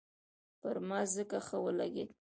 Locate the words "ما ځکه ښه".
0.87-1.57